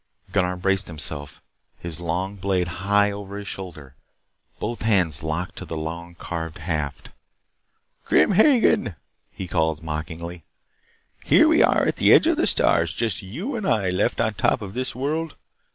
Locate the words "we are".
11.47-11.83